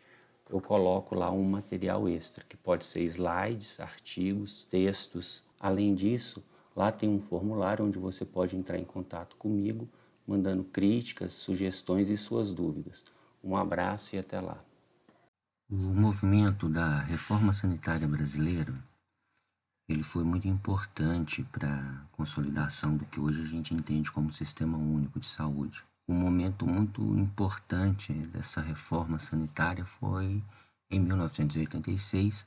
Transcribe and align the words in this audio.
eu 0.50 0.60
coloco 0.60 1.14
lá 1.14 1.30
um 1.30 1.44
material 1.44 2.06
extra, 2.06 2.44
que 2.46 2.58
pode 2.58 2.84
ser 2.84 3.04
slides, 3.04 3.80
artigos, 3.80 4.64
textos. 4.64 5.42
Além 5.58 5.94
disso, 5.94 6.44
lá 6.76 6.92
tem 6.92 7.08
um 7.08 7.22
formulário 7.22 7.86
onde 7.86 7.98
você 7.98 8.26
pode 8.26 8.54
entrar 8.54 8.78
em 8.78 8.84
contato 8.84 9.34
comigo 9.36 9.88
mandando 10.28 10.62
críticas, 10.62 11.32
sugestões 11.32 12.10
e 12.10 12.16
suas 12.16 12.52
dúvidas. 12.52 13.04
Um 13.42 13.56
abraço 13.56 14.14
e 14.14 14.18
até 14.18 14.40
lá. 14.40 14.62
O 15.70 15.76
movimento 15.76 16.68
da 16.68 17.00
reforma 17.00 17.52
sanitária 17.52 18.06
brasileira 18.06 18.74
ele 19.88 20.02
foi 20.02 20.22
muito 20.22 20.46
importante 20.46 21.42
para 21.44 21.66
a 21.66 22.06
consolidação 22.12 22.94
do 22.94 23.06
que 23.06 23.18
hoje 23.18 23.40
a 23.40 23.46
gente 23.46 23.72
entende 23.72 24.12
como 24.12 24.30
sistema 24.30 24.76
único 24.76 25.18
de 25.18 25.24
saúde. 25.24 25.82
Um 26.06 26.14
momento 26.14 26.66
muito 26.66 27.00
importante 27.18 28.12
dessa 28.12 28.60
reforma 28.60 29.18
sanitária 29.18 29.86
foi 29.86 30.44
em 30.90 31.00
1986, 31.00 32.46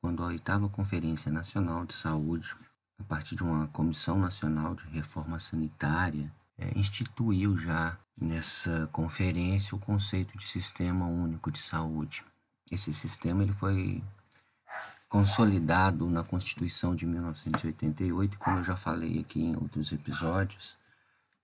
quando 0.00 0.22
a 0.22 0.28
oitava 0.28 0.68
Conferência 0.70 1.30
Nacional 1.30 1.84
de 1.84 1.92
Saúde, 1.92 2.56
a 2.98 3.04
partir 3.04 3.36
de 3.36 3.42
uma 3.42 3.68
Comissão 3.68 4.18
Nacional 4.18 4.74
de 4.74 4.84
Reforma 4.88 5.38
Sanitária, 5.38 6.32
é, 6.58 6.76
instituiu 6.76 7.56
já 7.56 7.96
nessa 8.20 8.88
conferência 8.92 9.76
o 9.76 9.78
conceito 9.78 10.36
de 10.36 10.44
sistema 10.44 11.06
único 11.06 11.50
de 11.50 11.58
saúde. 11.58 12.24
Esse 12.70 12.92
sistema 12.92 13.42
ele 13.42 13.52
foi 13.52 14.02
consolidado 15.08 16.10
na 16.10 16.22
Constituição 16.22 16.94
de 16.94 17.06
1988, 17.06 18.38
como 18.38 18.58
eu 18.58 18.64
já 18.64 18.76
falei 18.76 19.20
aqui 19.20 19.40
em 19.40 19.56
outros 19.56 19.92
episódios. 19.92 20.76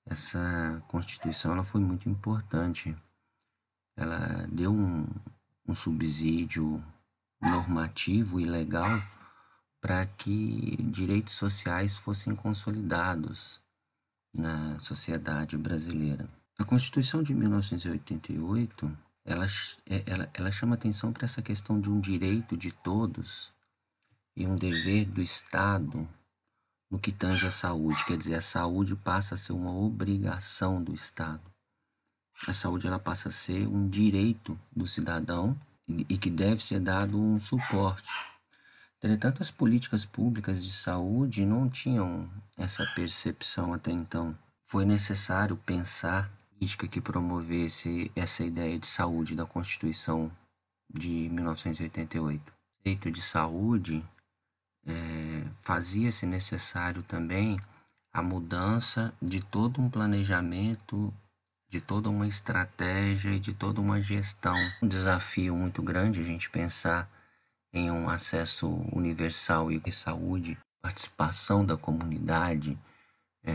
Essa 0.04 0.82
Constituição 0.88 1.52
ela 1.52 1.64
foi 1.64 1.80
muito 1.80 2.08
importante. 2.08 2.94
Ela 3.96 4.46
deu 4.52 4.72
um, 4.72 5.06
um 5.66 5.74
subsídio 5.74 6.84
normativo 7.40 8.40
e 8.40 8.44
legal 8.44 9.02
para 9.80 10.04
que 10.06 10.76
direitos 10.82 11.34
sociais 11.34 11.96
fossem 11.96 12.34
consolidados 12.34 13.63
na 14.34 14.78
sociedade 14.80 15.56
brasileira. 15.56 16.28
A 16.58 16.64
Constituição 16.64 17.22
de 17.22 17.32
1988 17.32 18.90
ela, 19.24 19.46
é, 19.86 20.02
ela, 20.06 20.30
ela 20.34 20.52
chama 20.52 20.74
atenção 20.74 21.12
para 21.12 21.24
essa 21.24 21.40
questão 21.40 21.80
de 21.80 21.90
um 21.90 22.00
direito 22.00 22.56
de 22.56 22.70
todos 22.70 23.52
e 24.36 24.46
um 24.46 24.56
dever 24.56 25.06
do 25.06 25.22
Estado 25.22 26.06
no 26.90 26.98
que 26.98 27.10
tange 27.10 27.46
a 27.46 27.50
saúde. 27.50 28.04
Quer 28.04 28.18
dizer, 28.18 28.34
a 28.34 28.40
saúde 28.40 28.94
passa 28.94 29.34
a 29.34 29.38
ser 29.38 29.52
uma 29.52 29.72
obrigação 29.72 30.82
do 30.82 30.92
Estado. 30.92 31.42
A 32.46 32.52
saúde 32.52 32.86
ela 32.86 32.98
passa 32.98 33.28
a 33.28 33.32
ser 33.32 33.66
um 33.66 33.88
direito 33.88 34.58
do 34.74 34.86
cidadão 34.86 35.58
e, 35.88 36.04
e 36.08 36.18
que 36.18 36.28
deve 36.28 36.62
ser 36.62 36.80
dado 36.80 37.18
um 37.18 37.40
suporte 37.40 38.12
Entretanto, 39.04 39.42
as 39.42 39.50
políticas 39.50 40.06
públicas 40.06 40.64
de 40.64 40.72
saúde 40.72 41.44
não 41.44 41.68
tinham 41.68 42.26
essa 42.56 42.86
percepção 42.94 43.74
até 43.74 43.90
então. 43.90 44.34
Foi 44.64 44.86
necessário 44.86 45.58
pensar 45.58 46.30
política 46.54 46.88
que 46.88 47.02
promovesse 47.02 48.10
essa 48.16 48.42
ideia 48.42 48.78
de 48.78 48.86
saúde 48.86 49.36
da 49.36 49.44
Constituição 49.44 50.32
de 50.90 51.28
1988. 51.30 52.40
O 52.40 52.52
conceito 52.78 53.10
de 53.10 53.20
saúde 53.20 54.02
é, 54.86 55.44
fazia-se 55.56 56.24
necessário 56.24 57.02
também 57.02 57.60
a 58.10 58.22
mudança 58.22 59.12
de 59.20 59.42
todo 59.42 59.82
um 59.82 59.90
planejamento, 59.90 61.12
de 61.68 61.78
toda 61.78 62.08
uma 62.08 62.26
estratégia 62.26 63.32
e 63.32 63.38
de 63.38 63.52
toda 63.52 63.82
uma 63.82 64.00
gestão. 64.00 64.56
Um 64.80 64.88
desafio 64.88 65.54
muito 65.54 65.82
grande 65.82 66.22
a 66.22 66.24
gente 66.24 66.48
pensar 66.48 67.06
em 67.74 67.90
um 67.90 68.08
acesso 68.08 68.68
universal 68.92 69.72
e 69.72 69.92
saúde, 69.92 70.56
participação 70.80 71.66
da 71.66 71.76
comunidade, 71.76 72.78
é, 73.42 73.52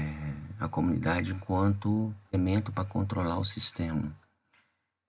a 0.59 0.67
comunidade 0.67 1.31
enquanto 1.31 2.13
elemento 2.31 2.69
para 2.69 2.83
controlar 2.83 3.39
o 3.39 3.45
sistema. 3.45 4.13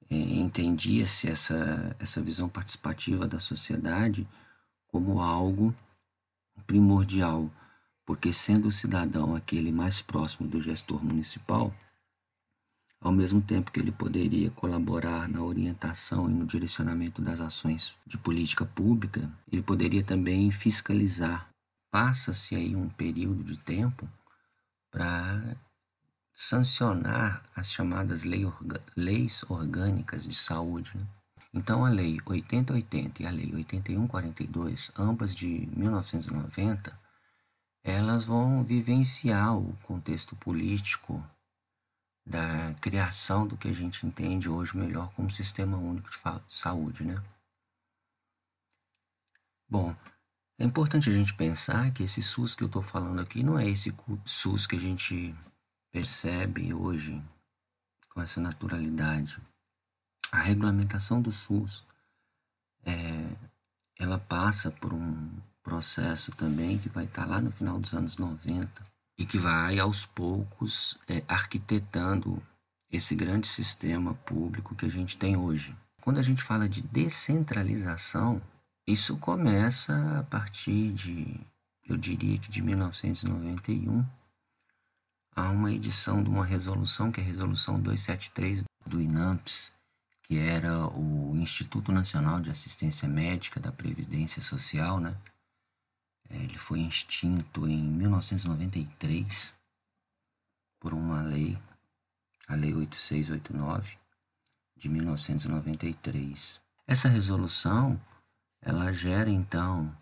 Entendia-se 0.09 1.29
essa, 1.29 1.95
essa 1.99 2.21
visão 2.21 2.49
participativa 2.49 3.27
da 3.27 3.41
sociedade 3.41 4.27
como 4.89 5.21
algo 5.21 5.75
primordial, 6.67 7.51
porque 8.07 8.33
sendo 8.33 8.69
o 8.69 8.73
cidadão 8.73 9.35
aquele 9.35 9.73
mais 9.73 10.01
próximo 10.01 10.49
do 10.49 10.61
gestor 10.61 11.05
municipal, 11.05 11.75
ao 13.01 13.13
mesmo 13.13 13.41
tempo 13.41 13.71
que 13.71 13.81
ele 13.81 13.91
poderia 13.91 14.51
colaborar 14.51 15.27
na 15.27 15.43
orientação 15.43 16.29
e 16.29 16.35
no 16.35 16.45
direcionamento 16.45 17.23
das 17.23 17.41
ações 17.41 17.95
de 18.07 18.19
política 18.19 18.67
pública, 18.67 19.31
ele 19.51 19.63
poderia 19.63 20.05
também 20.05 20.51
fiscalizar. 20.51 21.49
Passa-se 21.91 22.55
aí 22.55 22.77
um 22.77 22.89
período 22.91 23.43
de 23.43 23.57
tempo 23.57 24.09
para 24.91 25.57
sancionar 26.33 27.43
as 27.57 27.73
chamadas 27.73 28.25
leis 28.97 29.45
orgânicas 29.49 30.25
de 30.25 30.35
saúde. 30.35 30.93
Né? 30.95 31.07
Então, 31.53 31.85
a 31.85 31.89
Lei 31.89 32.19
8080 32.25 33.23
e 33.23 33.27
a 33.27 33.31
Lei 33.31 33.53
8142, 33.55 34.91
ambas 34.97 35.35
de 35.35 35.69
1990, 35.75 36.99
elas 37.83 38.25
vão 38.25 38.63
vivenciar 38.63 39.57
o 39.57 39.73
contexto 39.83 40.37
político 40.37 41.25
da 42.31 42.73
criação 42.81 43.45
do 43.45 43.57
que 43.57 43.67
a 43.67 43.73
gente 43.73 44.07
entende 44.07 44.49
hoje 44.49 44.77
melhor 44.77 45.13
como 45.15 45.33
sistema 45.33 45.77
único 45.77 46.09
de 46.09 46.55
saúde, 46.55 47.05
né? 47.05 47.21
Bom, 49.69 49.97
é 50.57 50.65
importante 50.65 51.11
a 51.11 51.13
gente 51.13 51.35
pensar 51.35 51.93
que 51.93 52.05
esse 52.05 52.23
SUS 52.23 52.55
que 52.55 52.63
eu 52.63 52.69
estou 52.69 52.83
falando 52.83 53.21
aqui 53.21 53.43
não 53.43 53.59
é 53.59 53.69
esse 53.69 53.93
SUS 54.25 54.65
que 54.65 54.77
a 54.77 54.79
gente 54.79 55.35
percebe 55.91 56.73
hoje 56.73 57.21
com 58.11 58.23
essa 58.23 58.41
naturalidade. 58.41 59.41
A 60.31 60.39
regulamentação 60.39 61.21
do 61.21 61.33
SUS 61.33 61.85
é, 62.85 63.37
ela 63.99 64.19
passa 64.19 64.71
por 64.71 64.95
um 64.95 65.37
processo 65.65 66.31
também 66.31 66.79
que 66.79 66.89
vai 66.89 67.07
estar 67.07 67.27
lá 67.27 67.41
no 67.41 67.51
final 67.51 67.81
dos 67.81 67.93
anos 67.93 68.17
90, 68.19 68.90
e 69.21 69.27
que 69.27 69.37
vai 69.37 69.79
aos 69.79 70.07
poucos 70.07 70.99
é, 71.07 71.23
arquitetando 71.29 72.43
esse 72.91 73.15
grande 73.15 73.47
sistema 73.47 74.15
público 74.15 74.75
que 74.75 74.87
a 74.87 74.89
gente 74.89 75.19
tem 75.19 75.37
hoje. 75.37 75.77
Quando 76.01 76.19
a 76.19 76.23
gente 76.23 76.43
fala 76.43 76.67
de 76.67 76.81
descentralização, 76.81 78.41
isso 78.87 79.19
começa 79.19 80.19
a 80.19 80.23
partir 80.23 80.91
de, 80.95 81.39
eu 81.87 81.99
diria 81.99 82.39
que 82.39 82.51
de 82.51 82.63
1991, 82.63 84.07
há 85.37 85.51
uma 85.51 85.71
edição 85.71 86.23
de 86.23 86.31
uma 86.31 86.45
resolução, 86.45 87.13
que 87.13 87.21
é 87.21 87.23
a 87.23 87.27
Resolução 87.27 87.79
273 87.79 88.65
do 88.87 89.03
INAMPS, 89.03 89.71
que 90.23 90.39
era 90.39 90.89
o 90.89 91.37
Instituto 91.37 91.93
Nacional 91.93 92.41
de 92.41 92.49
Assistência 92.49 93.07
Médica 93.07 93.61
da 93.61 93.71
Previdência 93.71 94.41
Social, 94.41 94.99
né? 94.99 95.15
É, 96.31 96.37
ele 96.37 96.57
foi 96.57 96.81
extinto 96.81 97.67
em 97.67 97.83
1993 97.83 99.53
por 100.79 100.95
uma 100.95 101.21
lei, 101.23 101.59
a 102.49 102.55
Lei 102.55 102.73
8689 102.73 103.99
de 104.77 104.89
1993. 104.89 106.63
Essa 106.87 107.09
resolução 107.09 108.01
ela 108.63 108.93
gera 108.93 109.31
então 109.31 109.95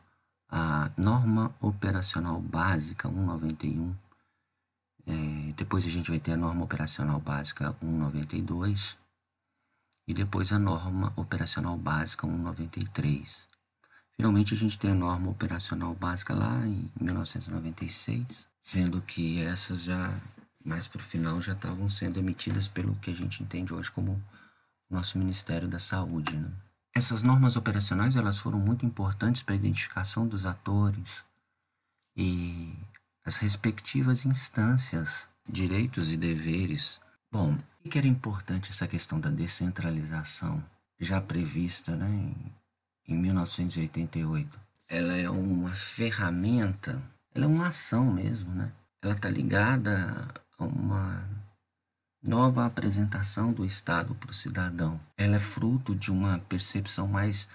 a 0.48 0.90
norma 0.96 1.54
operacional 1.60 2.40
básica 2.40 3.08
191. 3.08 3.94
É, 5.06 5.52
depois 5.56 5.86
a 5.86 5.90
gente 5.90 6.10
vai 6.10 6.20
ter 6.20 6.32
a 6.32 6.36
norma 6.36 6.64
operacional 6.64 7.20
básica 7.20 7.74
192 7.80 8.96
e 10.06 10.14
depois 10.14 10.52
a 10.52 10.58
norma 10.58 11.12
operacional 11.16 11.76
básica 11.76 12.26
193. 12.26 13.48
Finalmente, 14.18 14.52
a 14.52 14.56
gente 14.56 14.76
tem 14.76 14.90
a 14.90 14.96
norma 14.96 15.30
operacional 15.30 15.94
básica 15.94 16.34
lá 16.34 16.66
em 16.66 16.90
1996, 17.00 18.48
sendo 18.60 19.00
que 19.00 19.40
essas 19.40 19.84
já, 19.84 20.12
mais 20.64 20.88
para 20.88 21.00
o 21.00 21.04
final, 21.04 21.40
já 21.40 21.52
estavam 21.52 21.88
sendo 21.88 22.18
emitidas 22.18 22.66
pelo 22.66 22.96
que 22.96 23.12
a 23.12 23.14
gente 23.14 23.44
entende 23.44 23.72
hoje 23.72 23.92
como 23.92 24.20
nosso 24.90 25.16
Ministério 25.20 25.68
da 25.68 25.78
Saúde. 25.78 26.34
Né? 26.34 26.50
Essas 26.92 27.22
normas 27.22 27.54
operacionais 27.54 28.16
elas 28.16 28.38
foram 28.40 28.58
muito 28.58 28.84
importantes 28.84 29.44
para 29.44 29.54
a 29.54 29.58
identificação 29.58 30.26
dos 30.26 30.44
atores 30.44 31.22
e 32.16 32.74
as 33.24 33.36
respectivas 33.36 34.26
instâncias, 34.26 35.28
direitos 35.48 36.10
e 36.10 36.16
deveres. 36.16 37.00
Bom, 37.30 37.56
Por 37.80 37.88
que 37.92 37.98
era 37.98 38.08
importante 38.08 38.70
essa 38.72 38.88
questão 38.88 39.20
da 39.20 39.30
descentralização, 39.30 40.60
já 40.98 41.20
prevista 41.20 41.94
né, 41.94 42.08
em, 42.08 42.57
em 43.08 43.16
1988? 43.16 44.60
Ela 44.86 45.16
é 45.16 45.28
uma 45.28 45.70
ferramenta, 45.70 47.02
ela 47.34 47.46
é 47.46 47.48
uma 47.48 47.68
ação 47.68 48.12
mesmo, 48.12 48.54
né? 48.54 48.70
Ela 49.02 49.14
está 49.14 49.30
ligada 49.30 50.28
a 50.58 50.64
uma 50.64 51.28
nova 52.22 52.66
apresentação 52.66 53.52
do 53.52 53.64
Estado 53.64 54.14
para 54.14 54.30
o 54.30 54.34
cidadão. 54.34 55.00
Ela 55.16 55.36
é 55.36 55.40
fruto 55.40 55.94
de 55.94 56.10
uma 56.10 56.38
percepção 56.40 57.08
mais, 57.08 57.48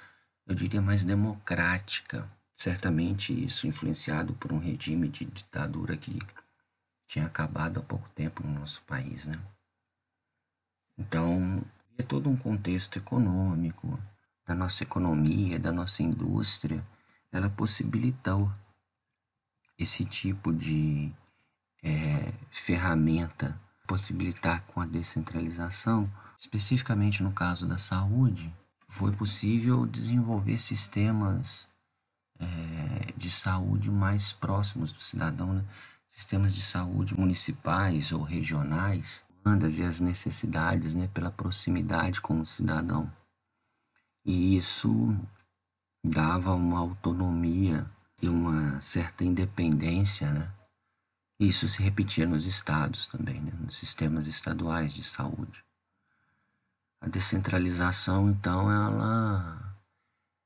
eu 0.47 0.55
diria, 0.55 0.81
mais 0.81 1.03
democrática. 1.03 2.27
Certamente 2.55 3.33
isso 3.33 3.67
influenciado 3.67 4.33
por 4.33 4.51
um 4.51 4.59
regime 4.59 5.07
de 5.07 5.25
ditadura 5.25 5.97
que 5.97 6.19
tinha 7.07 7.25
acabado 7.25 7.79
há 7.79 7.83
pouco 7.83 8.09
tempo 8.11 8.45
no 8.45 8.59
nosso 8.59 8.81
país, 8.83 9.25
né? 9.25 9.39
Então, 10.97 11.63
é 11.97 12.03
todo 12.03 12.29
um 12.29 12.35
contexto 12.35 12.97
econômico, 12.97 13.99
da 14.45 14.53
nossa 14.53 14.83
economia, 14.83 15.59
da 15.59 15.71
nossa 15.71 16.03
indústria, 16.03 16.85
ela 17.31 17.49
possibilitou 17.49 18.51
esse 19.77 20.05
tipo 20.05 20.53
de 20.53 21.11
é, 21.81 22.31
ferramenta 22.51 23.59
possibilitar 23.87 24.63
com 24.67 24.79
a 24.79 24.85
descentralização, 24.85 26.09
especificamente 26.37 27.21
no 27.21 27.31
caso 27.31 27.67
da 27.67 27.77
saúde, 27.77 28.53
foi 28.87 29.11
possível 29.11 29.85
desenvolver 29.85 30.57
sistemas 30.57 31.67
é, 32.39 33.11
de 33.17 33.29
saúde 33.29 33.89
mais 33.89 34.31
próximos 34.31 34.91
do 34.91 34.99
cidadão, 34.99 35.53
né? 35.53 35.65
sistemas 36.07 36.53
de 36.53 36.61
saúde 36.61 37.19
municipais 37.19 38.11
ou 38.11 38.21
regionais, 38.21 39.23
demandas 39.43 39.79
e 39.79 39.83
as 39.83 39.99
necessidades 39.99 40.93
né? 40.93 41.09
pela 41.13 41.31
proximidade 41.31 42.21
com 42.21 42.39
o 42.39 42.45
cidadão. 42.45 43.11
E 44.25 44.55
isso 44.55 44.89
dava 46.03 46.53
uma 46.53 46.79
autonomia 46.79 47.89
e 48.21 48.29
uma 48.29 48.81
certa 48.81 49.23
independência 49.23 50.31
né? 50.31 50.51
Isso 51.39 51.67
se 51.67 51.81
repetia 51.81 52.25
nos 52.25 52.45
estados 52.45 53.07
também, 53.07 53.41
né? 53.41 53.51
nos 53.59 53.75
sistemas 53.75 54.27
estaduais 54.27 54.93
de 54.93 55.03
saúde. 55.03 55.63
A 57.01 57.07
descentralização, 57.09 58.29
então, 58.29 58.71
ela, 58.71 59.75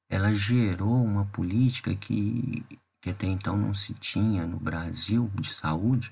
ela 0.09 0.33
gerou 0.33 1.03
uma 1.03 1.25
política 1.25 1.93
que, 1.93 2.65
que 2.99 3.11
até 3.11 3.27
então 3.27 3.55
não 3.55 3.75
se 3.75 3.93
tinha 3.93 4.47
no 4.47 4.59
Brasil 4.59 5.29
de 5.35 5.53
saúde, 5.53 6.11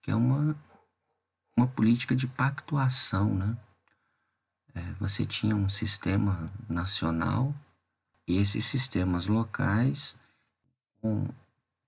que 0.00 0.10
é 0.10 0.14
uma, 0.14 0.56
uma 1.54 1.66
política 1.66 2.16
de 2.16 2.26
pactuação, 2.26 3.34
né? 3.34 3.56
É, 4.74 4.80
você 4.98 5.26
tinha 5.26 5.54
um 5.54 5.68
sistema 5.68 6.50
nacional 6.68 7.54
e 8.26 8.38
esses 8.38 8.64
sistemas 8.64 9.26
locais 9.26 10.16
com 11.00 11.28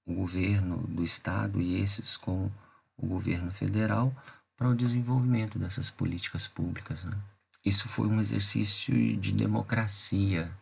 o 0.07 0.15
governo 0.15 0.79
do 0.89 1.03
estado 1.03 1.61
e 1.61 1.81
esses 1.81 2.17
com 2.17 2.51
o 2.97 3.07
governo 3.07 3.51
federal 3.51 4.15
para 4.57 4.69
o 4.69 4.75
desenvolvimento 4.75 5.59
dessas 5.59 5.91
políticas 5.91 6.47
públicas. 6.47 7.03
Né? 7.05 7.17
Isso 7.65 7.89
foi 7.89 8.07
um 8.07 8.21
exercício 8.21 9.17
de 9.17 9.33
democracia. 9.33 10.53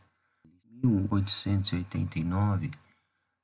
Em 0.44 0.86
1889, 0.86 2.70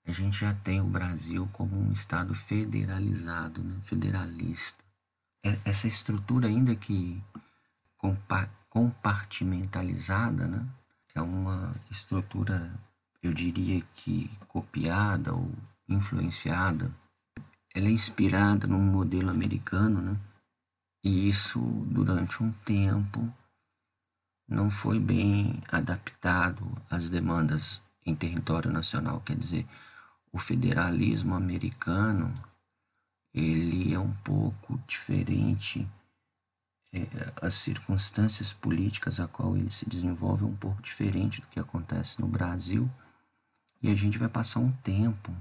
a 0.06 0.12
gente 0.12 0.38
já 0.38 0.54
tem 0.54 0.80
o 0.80 0.84
Brasil 0.84 1.48
como 1.52 1.76
um 1.76 1.92
estado 1.92 2.34
federalizado, 2.34 3.62
né? 3.62 3.76
federalista. 3.84 4.82
É, 5.44 5.58
essa 5.64 5.86
estrutura, 5.86 6.48
ainda 6.48 6.74
que 6.74 7.22
compartimentalizada, 8.78 10.46
né? 10.46 10.64
é 11.12 11.20
uma 11.20 11.74
estrutura, 11.90 12.72
eu 13.20 13.32
diria 13.32 13.82
que 13.96 14.30
copiada 14.46 15.34
ou 15.34 15.50
influenciada, 15.88 16.88
ela 17.74 17.88
é 17.88 17.90
inspirada 17.90 18.68
num 18.68 18.80
modelo 18.80 19.30
americano, 19.30 20.00
né? 20.00 20.16
E 21.02 21.26
isso, 21.28 21.58
durante 21.86 22.40
um 22.40 22.52
tempo, 22.64 23.28
não 24.46 24.70
foi 24.70 25.00
bem 25.00 25.60
adaptado 25.72 26.64
às 26.88 27.10
demandas 27.10 27.82
em 28.06 28.14
território 28.14 28.70
nacional. 28.70 29.20
Quer 29.22 29.36
dizer, 29.36 29.66
o 30.32 30.38
federalismo 30.38 31.34
americano 31.34 32.32
ele 33.34 33.92
é 33.92 33.98
um 33.98 34.12
pouco 34.22 34.78
diferente 34.86 35.88
as 37.40 37.54
circunstâncias 37.54 38.52
políticas 38.52 39.20
a 39.20 39.28
qual 39.28 39.56
ele 39.56 39.70
se 39.70 39.88
desenvolve 39.88 40.44
é 40.44 40.46
um 40.46 40.56
pouco 40.56 40.80
diferente 40.80 41.40
do 41.40 41.46
que 41.48 41.60
acontece 41.60 42.20
no 42.20 42.26
Brasil 42.26 42.90
e 43.82 43.90
a 43.90 43.94
gente 43.94 44.18
vai 44.18 44.28
passar 44.28 44.60
um 44.60 44.72
tempo 44.72 45.34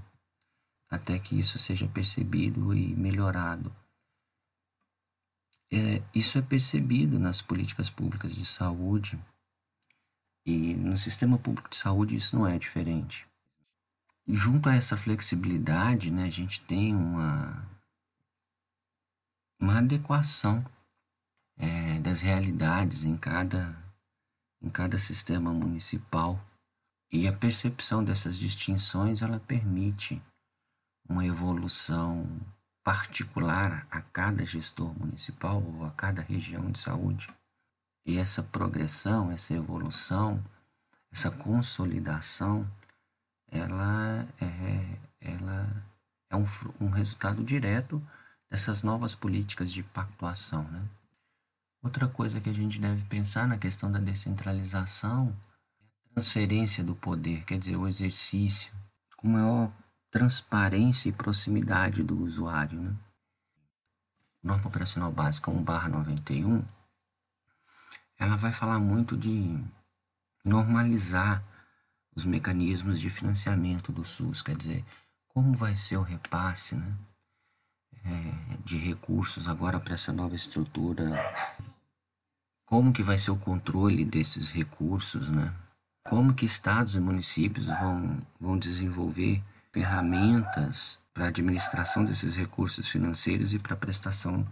até 0.89 1.17
que 1.19 1.37
isso 1.37 1.57
seja 1.57 1.87
percebido 1.87 2.73
e 2.73 2.95
melhorado. 2.95 3.73
É, 5.71 6.01
isso 6.13 6.37
é 6.37 6.41
percebido 6.41 7.19
nas 7.19 7.41
políticas 7.41 7.89
públicas 7.89 8.33
de 8.33 8.45
saúde 8.45 9.19
e 10.45 10.75
no 10.75 10.95
sistema 10.97 11.37
público 11.37 11.69
de 11.69 11.75
saúde 11.75 12.15
isso 12.15 12.35
não 12.37 12.47
é 12.47 12.57
diferente. 12.57 13.27
Junto 14.25 14.69
a 14.69 14.75
essa 14.75 14.95
flexibilidade, 14.95 16.11
né, 16.11 16.25
a 16.25 16.29
gente 16.29 16.61
tem 16.61 16.93
uma, 16.95 17.65
uma 19.59 19.79
adequação 19.79 20.65
é, 21.57 21.99
das 21.99 22.21
realidades 22.21 23.03
em 23.03 23.17
cada, 23.17 23.75
em 24.61 24.69
cada 24.69 24.97
sistema 24.97 25.51
municipal. 25.51 26.39
E 27.11 27.27
a 27.27 27.33
percepção 27.33 28.03
dessas 28.03 28.37
distinções 28.37 29.21
ela 29.21 29.39
permite 29.39 30.21
uma 31.07 31.25
evolução 31.25 32.27
particular 32.83 33.87
a 33.89 34.01
cada 34.01 34.45
gestor 34.45 34.97
municipal 34.97 35.61
ou 35.61 35.85
a 35.85 35.91
cada 35.91 36.21
região 36.21 36.71
de 36.71 36.79
saúde. 36.79 37.27
E 38.05 38.17
essa 38.17 38.41
progressão, 38.41 39.31
essa 39.31 39.53
evolução, 39.53 40.43
essa 41.11 41.29
consolidação, 41.29 42.69
ela 43.49 44.27
é, 44.39 44.99
ela 45.19 45.85
é 46.29 46.35
um, 46.35 46.45
um 46.79 46.89
resultado 46.89 47.43
direto 47.43 48.01
dessas 48.49 48.83
novas 48.83 49.15
políticas 49.15 49.71
de 49.71 49.83
pactuação. 49.83 50.63
Né? 50.63 50.87
Outra 51.81 52.07
coisa 52.07 52.41
que 52.41 52.49
a 52.49 52.53
gente 52.53 52.79
deve 52.79 53.03
pensar 53.05 53.47
na 53.47 53.57
questão 53.57 53.91
da 53.91 53.99
descentralização 53.99 55.35
é 56.05 56.11
a 56.11 56.13
transferência 56.15 56.83
do 56.83 56.95
poder, 56.95 57.45
quer 57.45 57.59
dizer, 57.59 57.75
o 57.75 57.87
exercício 57.87 58.73
com 59.15 59.27
maior 59.27 59.71
transparência 60.11 61.09
e 61.09 61.13
proximidade 61.13 62.03
do 62.03 62.23
usuário. 62.23 62.79
Né? 62.79 62.95
Norma 64.43 64.67
Operacional 64.67 65.11
Básica 65.11 65.51
1/91, 65.51 66.63
ela 68.17 68.35
vai 68.35 68.51
falar 68.51 68.79
muito 68.79 69.17
de 69.17 69.59
normalizar 70.45 71.43
os 72.15 72.25
mecanismos 72.25 72.99
de 72.99 73.09
financiamento 73.09 73.91
do 73.91 74.03
SUS, 74.03 74.41
quer 74.41 74.55
dizer, 74.55 74.83
como 75.27 75.53
vai 75.53 75.75
ser 75.75 75.97
o 75.97 76.01
repasse 76.01 76.75
né, 76.75 76.97
é, 78.03 78.57
de 78.65 78.77
recursos 78.77 79.47
agora 79.47 79.79
para 79.79 79.93
essa 79.93 80.11
nova 80.11 80.35
estrutura, 80.35 81.05
como 82.67 82.91
que 82.91 83.01
vai 83.01 83.17
ser 83.17 83.31
o 83.31 83.37
controle 83.37 84.03
desses 84.05 84.51
recursos, 84.51 85.29
né? 85.29 85.53
como 86.03 86.33
que 86.33 86.45
estados 86.45 86.95
e 86.95 86.99
municípios 86.99 87.65
vão, 87.65 88.21
vão 88.39 88.57
desenvolver 88.57 89.41
ferramentas 89.71 90.99
para 91.13 91.25
a 91.25 91.27
administração 91.29 92.03
desses 92.03 92.35
recursos 92.35 92.87
financeiros 92.89 93.53
e 93.53 93.59
para 93.59 93.73
a 93.73 93.77
prestação 93.77 94.45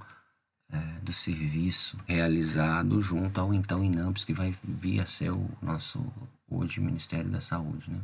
é, 0.71 0.77
do 1.01 1.11
serviço 1.11 1.99
realizado 2.07 3.01
junto 3.01 3.39
ao 3.39 3.53
então 3.53 3.83
INAMPS, 3.83 4.23
que 4.23 4.33
vai 4.33 4.55
vir 4.63 5.01
a 5.01 5.05
ser 5.05 5.31
o 5.31 5.49
nosso 5.61 6.01
hoje 6.49 6.79
Ministério 6.79 7.29
da 7.29 7.41
Saúde. 7.41 7.91
Né? 7.91 7.99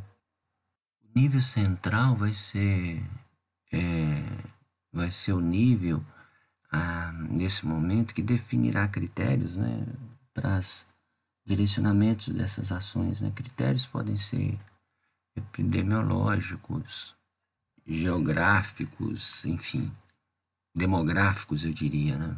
O 1.04 1.20
nível 1.20 1.42
central 1.42 2.16
vai 2.16 2.34
ser, 2.34 3.02
é, 3.72 4.24
vai 4.92 5.10
ser 5.10 5.34
o 5.34 5.42
nível, 5.42 6.04
ah, 6.72 7.12
nesse 7.30 7.66
momento, 7.66 8.14
que 8.14 8.24
definirá 8.24 8.88
critérios 8.88 9.56
né, 9.56 9.86
para 10.34 10.58
os 10.58 10.88
direcionamentos 11.46 12.30
dessas 12.30 12.72
ações. 12.72 13.20
Né? 13.20 13.32
Critérios 13.36 13.86
podem 13.86 14.16
ser 14.16 14.58
epidemiológicos, 15.36 17.16
geográficos, 17.86 19.44
enfim, 19.46 19.92
demográficos, 20.74 21.66
eu 21.66 21.74
diria, 21.74 22.18
né? 22.18 22.38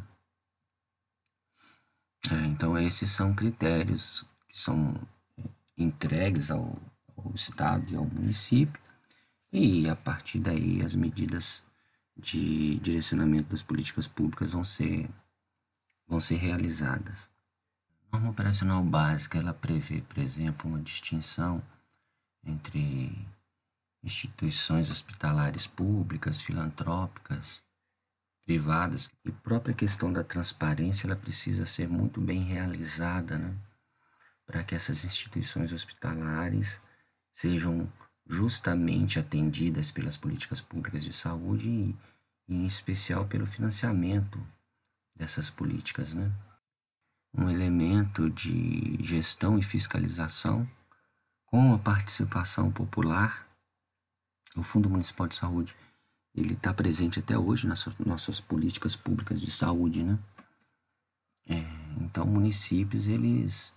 É, 2.32 2.46
então, 2.46 2.78
esses 2.78 3.12
são 3.12 3.34
critérios 3.34 4.25
que 4.48 4.58
são 4.58 4.96
é, 5.38 5.44
entregues 5.78 6.50
ao, 6.50 6.82
ao 7.18 7.32
Estado 7.34 7.92
e 7.92 7.96
ao 7.96 8.06
município, 8.06 8.82
e 9.52 9.90
a 9.90 9.96
partir 9.96 10.40
daí 10.40 10.82
as 10.82 10.96
medidas 10.96 11.62
de 12.15 12.75
direcionamento 12.75 13.50
das 13.50 13.63
políticas 13.63 14.08
públicas 14.08 14.51
vão 14.51 14.63
ser, 14.63 15.10
vão 16.08 16.20
ser 16.20 16.36
realizadas. 16.36 17.29
A 18.12 18.17
norma 18.17 18.32
operacional 18.32 18.84
básica 18.84 19.38
ela 19.38 19.53
prevê, 19.53 20.01
por 20.01 20.20
exemplo, 20.20 20.70
uma 20.70 20.79
distinção 20.79 21.62
entre 22.43 23.27
instituições 24.03 24.89
hospitalares 24.89 25.65
públicas, 25.65 26.41
filantrópicas, 26.41 27.62
privadas. 28.46 29.10
E 29.25 29.29
a 29.29 29.34
própria 29.34 29.74
questão 29.74 30.12
da 30.12 30.24
transparência 30.24 31.08
ela 31.08 31.15
precisa 31.15 31.65
ser 31.65 31.88
muito 31.88 32.22
bem 32.22 32.43
realizada, 32.43 33.38
né? 33.38 33.55
para 34.46 34.63
que 34.63 34.75
essas 34.75 35.03
instituições 35.05 35.72
hospitalares 35.72 36.82
sejam 37.32 37.91
justamente 38.25 39.20
atendidas 39.20 39.92
pelas 39.92 40.18
políticas 40.18 40.62
públicas 40.62 41.03
de 41.03 41.13
saúde 41.13 41.70
e, 41.70 41.96
em 42.48 42.65
especial 42.65 43.25
pelo 43.25 43.46
financiamento 43.46 44.39
dessas 45.15 45.50
políticas, 45.50 46.13
né? 46.13 46.32
Um 47.34 47.50
elemento 47.50 48.30
de 48.30 48.98
gestão 49.03 49.58
e 49.58 49.63
fiscalização 49.63 50.70
com 51.46 51.74
a 51.74 51.80
participação 51.80 52.72
popular, 52.72 53.48
o 54.56 54.63
Fundo 54.63 54.89
Municipal 54.89 55.27
de 55.27 55.36
Saúde 55.36 55.75
ele 56.36 56.53
está 56.53 56.74
presente 56.74 57.20
até 57.20 57.38
hoje 57.38 57.68
nas 57.68 57.86
nossas 58.00 58.42
políticas 58.42 58.96
públicas 58.96 59.39
de 59.39 59.51
saúde, 59.51 60.03
né? 60.03 60.18
É, 61.48 61.63
então, 62.01 62.25
municípios, 62.25 63.08
eles, 63.08 63.74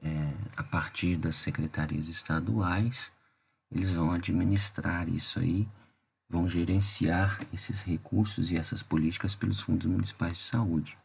é, 0.00 0.32
a 0.56 0.62
partir 0.62 1.16
das 1.16 1.36
secretarias 1.36 2.08
estaduais, 2.08 3.10
eles 3.70 3.94
vão 3.94 4.10
administrar 4.10 5.08
isso 5.08 5.38
aí, 5.38 5.68
vão 6.28 6.48
gerenciar 6.48 7.40
esses 7.52 7.82
recursos 7.82 8.50
e 8.50 8.56
essas 8.56 8.82
políticas 8.82 9.34
pelos 9.34 9.60
fundos 9.60 9.86
municipais 9.86 10.38
de 10.38 10.44
saúde. 10.44 10.98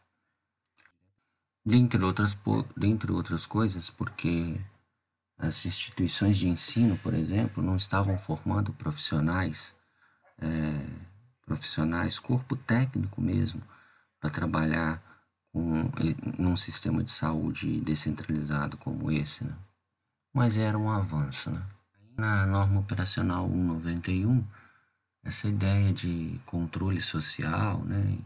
Dentre 1.64 2.04
outras, 2.04 2.36
dentre 2.76 3.10
outras 3.10 3.46
coisas, 3.46 3.88
porque 3.90 4.60
as 5.38 5.64
instituições 5.64 6.36
de 6.36 6.48
ensino, 6.48 6.96
por 6.98 7.14
exemplo, 7.14 7.62
não 7.62 7.76
estavam 7.76 8.18
formando 8.18 8.72
profissionais 8.72 9.74
é, 10.38 10.86
profissionais, 11.44 12.18
corpo 12.18 12.56
técnico 12.56 13.20
mesmo, 13.20 13.62
para 14.20 14.30
trabalhar 14.30 15.02
com, 15.52 15.90
num 16.38 16.56
sistema 16.56 17.02
de 17.04 17.10
saúde 17.10 17.80
descentralizado 17.80 18.76
como 18.78 19.10
esse. 19.10 19.44
Né? 19.44 19.54
Mas 20.32 20.56
era 20.56 20.78
um 20.78 20.90
avanço. 20.90 21.50
Né? 21.50 21.62
Na 22.16 22.46
norma 22.46 22.80
operacional 22.80 23.48
191, 23.48 24.44
essa 25.24 25.48
ideia 25.48 25.92
de 25.92 26.40
controle 26.46 27.00
social 27.00 27.80
né, 27.84 28.18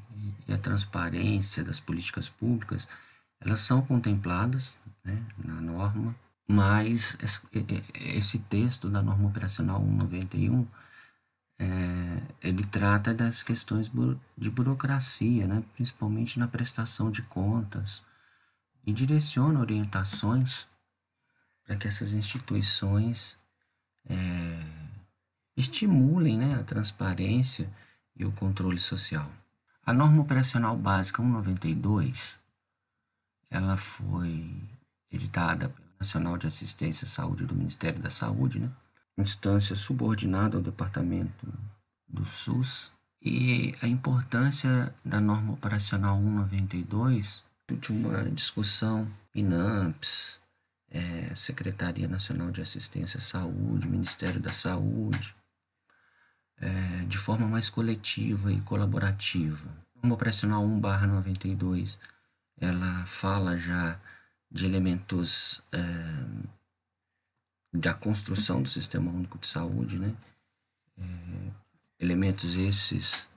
e 0.46 0.52
a 0.52 0.58
transparência 0.58 1.64
das 1.64 1.80
políticas 1.80 2.28
públicas, 2.28 2.86
elas 3.40 3.60
são 3.60 3.80
contempladas 3.80 4.78
né, 5.04 5.24
na 5.42 5.54
norma, 5.54 6.14
mas 6.46 7.16
esse 7.94 8.38
texto 8.40 8.88
da 8.90 9.02
norma 9.02 9.28
operacional 9.28 9.80
191 9.80 10.66
é, 11.60 12.22
ele 12.40 12.64
trata 12.64 13.12
das 13.12 13.42
questões 13.42 13.90
de 14.36 14.50
burocracia, 14.50 15.46
né? 15.46 15.62
principalmente 15.74 16.38
na 16.38 16.46
prestação 16.46 17.10
de 17.10 17.22
contas, 17.22 18.04
e 18.86 18.92
direciona 18.92 19.58
orientações 19.60 20.66
para 21.64 21.76
que 21.76 21.88
essas 21.88 22.12
instituições 22.12 23.36
é, 24.08 24.64
estimulem 25.56 26.38
né, 26.38 26.54
a 26.54 26.64
transparência 26.64 27.70
e 28.16 28.24
o 28.24 28.32
controle 28.32 28.78
social. 28.78 29.30
A 29.84 29.92
norma 29.92 30.22
operacional 30.22 30.76
básica 30.76 31.22
192 31.22 32.38
ela 33.50 33.76
foi 33.76 34.54
editada 35.10 35.68
pelo 35.68 35.88
Nacional 35.98 36.38
de 36.38 36.46
Assistência 36.46 37.06
à 37.06 37.08
Saúde 37.08 37.44
do 37.44 37.54
Ministério 37.54 38.00
da 38.00 38.10
Saúde, 38.10 38.60
né? 38.60 38.70
instância 39.16 39.74
subordinada 39.74 40.56
ao 40.56 40.62
departamento 40.62 41.52
do 42.06 42.24
SUS 42.24 42.92
e 43.20 43.74
a 43.82 43.88
importância 43.88 44.94
da 45.04 45.20
norma 45.20 45.54
operacional 45.54 46.18
192 46.18 47.42
de 47.80 47.92
uma 47.92 48.24
discussão 48.30 49.10
INAMPS, 49.34 50.40
é, 50.90 51.34
Secretaria 51.34 52.08
Nacional 52.08 52.50
de 52.50 52.60
Assistência 52.60 53.18
à 53.18 53.20
Saúde, 53.20 53.88
Ministério 53.88 54.40
da 54.40 54.50
Saúde, 54.50 55.34
é, 56.60 57.04
de 57.04 57.18
forma 57.18 57.46
mais 57.46 57.70
coletiva 57.70 58.52
e 58.52 58.60
colaborativa. 58.62 59.68
A 59.96 60.00
norma 60.00 60.14
operacional 60.14 60.64
1/92 60.64 61.98
ela 62.60 63.06
fala 63.06 63.56
já 63.56 64.00
de 64.50 64.64
elementos 64.64 65.62
é, 65.72 65.78
da 67.72 67.94
construção 67.94 68.62
do 68.62 68.68
Sistema 68.68 69.10
Único 69.10 69.38
de 69.38 69.46
Saúde, 69.46 69.98
né? 69.98 70.14
É, 70.96 71.50
elementos 72.00 72.54
esses 72.54 73.28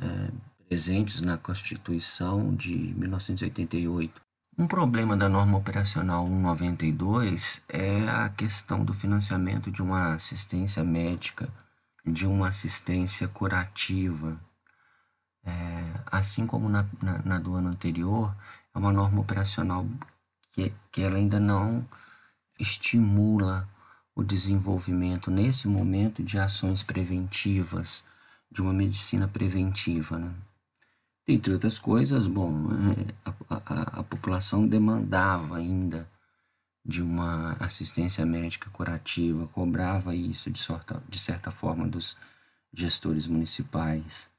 é, 0.00 0.32
presentes 0.66 1.20
na 1.20 1.38
Constituição 1.38 2.54
de 2.54 2.74
1988. 2.94 4.27
Um 4.60 4.66
problema 4.66 5.16
da 5.16 5.28
norma 5.28 5.56
operacional 5.56 6.26
192 6.26 7.62
é 7.68 8.08
a 8.08 8.28
questão 8.28 8.84
do 8.84 8.92
financiamento 8.92 9.70
de 9.70 9.80
uma 9.80 10.14
assistência 10.14 10.82
médica, 10.82 11.48
de 12.04 12.26
uma 12.26 12.48
assistência 12.48 13.28
curativa. 13.28 14.36
É, 15.44 16.00
assim 16.10 16.44
como 16.44 16.68
na, 16.68 16.84
na, 17.00 17.18
na, 17.22 17.38
do 17.38 17.54
ano 17.54 17.68
anterior, 17.68 18.34
é 18.74 18.78
uma 18.80 18.92
norma 18.92 19.20
operacional 19.20 19.86
que, 20.50 20.72
que 20.90 21.02
ela 21.02 21.18
ainda 21.18 21.38
não 21.38 21.86
estimula 22.58 23.68
o 24.12 24.24
desenvolvimento 24.24 25.30
nesse 25.30 25.68
momento 25.68 26.20
de 26.20 26.36
ações 26.36 26.82
preventivas, 26.82 28.04
de 28.50 28.60
uma 28.60 28.72
medicina 28.72 29.28
preventiva. 29.28 30.18
Né? 30.18 30.34
Entre 31.30 31.52
outras 31.52 31.78
coisas, 31.78 32.26
bom, 32.26 32.50
é, 32.72 33.14
a, 33.50 33.56
a, 33.56 33.82
a 34.00 34.02
população 34.02 34.66
demandava 34.66 35.58
ainda 35.58 36.08
de 36.82 37.02
uma 37.02 37.52
assistência 37.60 38.24
médica 38.24 38.70
curativa, 38.70 39.46
cobrava 39.48 40.14
isso 40.14 40.50
de, 40.50 40.58
sorta, 40.58 41.02
de 41.06 41.18
certa 41.18 41.50
forma 41.50 41.86
dos 41.86 42.16
gestores 42.72 43.26
municipais, 43.26 44.30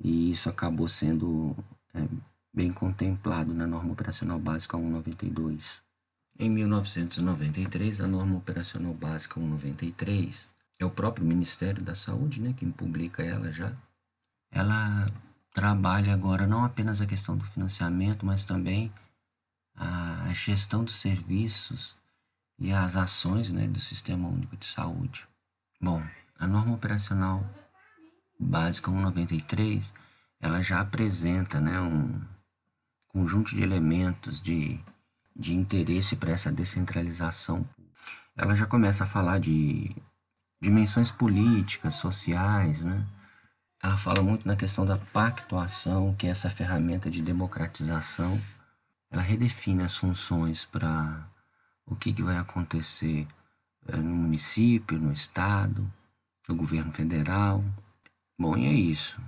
e 0.00 0.30
isso 0.30 0.48
acabou 0.48 0.86
sendo 0.86 1.56
é, 1.92 2.06
bem 2.54 2.72
contemplado 2.72 3.52
na 3.52 3.66
norma 3.66 3.92
operacional 3.92 4.38
básica 4.38 4.78
192. 4.78 5.82
Em 6.38 6.48
1993, 6.48 8.00
a 8.00 8.06
norma 8.06 8.36
operacional 8.36 8.94
básica 8.94 9.40
193, 9.40 10.48
é 10.78 10.84
o 10.84 10.90
próprio 10.90 11.26
Ministério 11.26 11.82
da 11.82 11.96
Saúde, 11.96 12.40
né, 12.40 12.54
quem 12.56 12.70
publica 12.70 13.24
ela 13.24 13.50
já. 13.50 13.72
Ela 14.52 15.10
trabalha 15.58 16.14
agora 16.14 16.46
não 16.46 16.64
apenas 16.64 17.00
a 17.00 17.06
questão 17.06 17.36
do 17.36 17.44
financiamento, 17.44 18.24
mas 18.24 18.44
também 18.44 18.92
a 19.74 20.32
gestão 20.32 20.84
dos 20.84 21.00
serviços 21.00 21.98
e 22.60 22.72
as 22.72 22.96
ações 22.96 23.50
né, 23.50 23.66
do 23.66 23.80
Sistema 23.80 24.28
Único 24.28 24.56
de 24.56 24.66
Saúde. 24.66 25.26
Bom, 25.80 26.00
a 26.38 26.46
norma 26.46 26.74
operacional 26.74 27.44
básica 28.38 28.88
193, 28.88 29.92
ela 30.40 30.62
já 30.62 30.80
apresenta 30.80 31.60
né, 31.60 31.80
um 31.80 32.20
conjunto 33.08 33.52
de 33.52 33.60
elementos 33.60 34.40
de 34.40 34.80
de 35.34 35.54
interesse 35.54 36.16
para 36.16 36.32
essa 36.32 36.50
descentralização. 36.50 37.64
Ela 38.36 38.56
já 38.56 38.66
começa 38.66 39.04
a 39.04 39.06
falar 39.06 39.38
de 39.38 39.94
dimensões 40.60 41.12
políticas, 41.12 41.94
sociais, 41.94 42.80
né? 42.80 43.06
Ela 43.82 43.96
fala 43.96 44.22
muito 44.22 44.46
na 44.46 44.56
questão 44.56 44.84
da 44.84 44.98
pactuação, 44.98 46.14
que 46.14 46.26
é 46.26 46.30
essa 46.30 46.50
ferramenta 46.50 47.10
de 47.10 47.22
democratização. 47.22 48.40
Ela 49.10 49.22
redefine 49.22 49.82
as 49.82 49.96
funções 49.96 50.64
para 50.64 51.26
o 51.86 51.94
que, 51.94 52.12
que 52.12 52.22
vai 52.22 52.36
acontecer 52.36 53.26
eh, 53.86 53.96
no 53.96 54.14
município, 54.14 54.98
no 54.98 55.12
estado, 55.12 55.90
no 56.48 56.56
governo 56.56 56.92
federal. 56.92 57.64
Bom, 58.38 58.56
e 58.56 58.66
é 58.66 58.72
isso. 58.72 59.20